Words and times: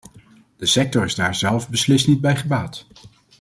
De 0.57 0.65
sector 0.65 1.05
is 1.05 1.15
daar 1.15 1.35
zelf 1.35 1.69
beslist 1.69 2.07
niet 2.07 2.21
bij 2.21 2.35
gebaat. 2.35 2.87